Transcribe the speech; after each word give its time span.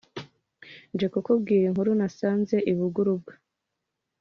Nje 0.93 1.07
kukubwira 1.13 1.63
inkuru 1.69 1.91
nasanze 1.99 2.55
i 2.71 2.73
Buguru* 2.77 3.13
bwa 3.19 3.33